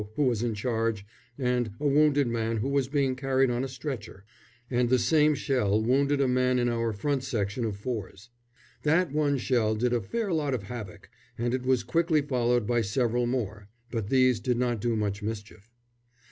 who 0.15 0.23
was 0.23 0.41
in 0.41 0.55
charge, 0.55 1.05
and 1.37 1.73
a 1.79 1.85
wounded 1.87 2.25
man 2.25 2.57
who 2.57 2.67
was 2.69 2.87
being 2.87 3.15
carried 3.15 3.51
on 3.51 3.63
a 3.63 3.67
stretcher; 3.67 4.25
and 4.67 4.89
the 4.89 4.97
same 4.97 5.35
shell 5.35 5.79
wounded 5.79 6.19
a 6.19 6.27
man 6.27 6.57
in 6.57 6.67
our 6.67 6.91
front 6.91 7.23
section 7.23 7.63
of 7.63 7.75
fours. 7.77 8.31
That 8.81 9.11
one 9.11 9.37
shell 9.37 9.75
did 9.75 9.93
a 9.93 10.01
fair 10.01 10.33
lot 10.33 10.55
of 10.55 10.63
havoc, 10.63 11.07
and 11.37 11.53
it 11.53 11.67
was 11.67 11.83
quickly 11.83 12.23
followed 12.23 12.65
by 12.65 12.81
several 12.81 13.27
more; 13.27 13.69
but 13.91 14.09
these 14.09 14.39
did 14.39 14.57
not 14.57 14.81
do 14.81 14.95
much 14.95 15.21
mischief. 15.21 15.69